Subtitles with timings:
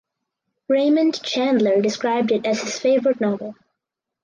[0.67, 3.53] Raymond Chandler described it as his favourite novel.